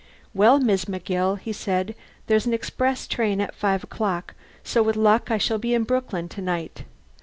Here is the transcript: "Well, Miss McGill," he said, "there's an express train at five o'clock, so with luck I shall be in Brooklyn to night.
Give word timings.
"Well, 0.33 0.59
Miss 0.59 0.85
McGill," 0.85 1.37
he 1.37 1.53
said, 1.53 1.93
"there's 2.25 2.47
an 2.47 2.55
express 2.55 3.05
train 3.05 3.39
at 3.39 3.53
five 3.53 3.83
o'clock, 3.83 4.33
so 4.63 4.81
with 4.81 4.95
luck 4.95 5.29
I 5.29 5.37
shall 5.37 5.59
be 5.59 5.75
in 5.75 5.83
Brooklyn 5.83 6.27
to 6.29 6.41
night. 6.41 6.85